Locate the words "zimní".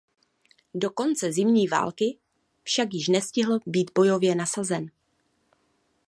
1.31-1.67